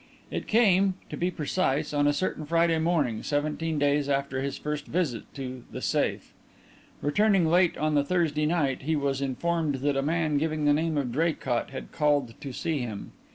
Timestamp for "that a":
9.85-10.01